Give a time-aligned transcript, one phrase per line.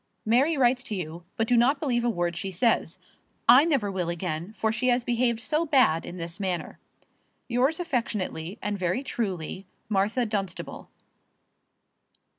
[0.25, 2.97] Mary writes to you; but do not believe a word she says.
[3.47, 6.79] I never will again, for she has behaved so bad in this matter.
[7.47, 10.89] Yours affectionately and very truly, MARTHA DUNSTABLE.